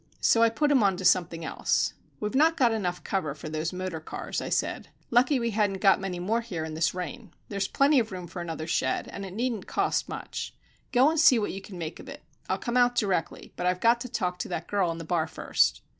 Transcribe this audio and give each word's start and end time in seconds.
So 0.19 0.41
I 0.41 0.49
put 0.49 0.71
him 0.71 0.81
on 0.81 0.97
to 0.97 1.05
something 1.05 1.45
else. 1.45 1.93
"We've 2.19 2.33
not 2.33 2.57
got 2.57 2.71
enough 2.71 3.03
cover 3.03 3.35
for 3.35 3.49
those 3.49 3.71
motor 3.71 3.99
cars," 3.99 4.41
I 4.41 4.49
said. 4.49 4.87
"Lucky 5.11 5.39
we 5.39 5.51
hadn't 5.51 5.79
got 5.79 5.99
many 6.01 6.17
here 6.41 6.65
in 6.65 6.73
this 6.73 6.95
rain. 6.95 7.35
There's 7.49 7.67
plenty 7.67 7.99
of 7.99 8.11
room 8.11 8.25
for 8.25 8.41
another 8.41 8.65
shed, 8.65 9.07
and 9.09 9.23
it 9.27 9.33
needn't 9.35 9.67
cost 9.67 10.09
much. 10.09 10.55
Go 10.91 11.11
and 11.11 11.19
see 11.19 11.37
what 11.37 11.51
you 11.51 11.61
can 11.61 11.77
make 11.77 11.99
of 11.99 12.09
it. 12.09 12.23
I'll 12.49 12.57
come 12.57 12.77
out 12.77 12.95
directly, 12.95 13.53
but 13.55 13.67
I've 13.67 13.79
got 13.79 14.01
to 14.01 14.09
talk 14.09 14.39
to 14.39 14.47
that 14.47 14.65
girl 14.65 14.89
in 14.89 14.97
the 14.97 15.03
bar 15.03 15.27
first." 15.27 15.81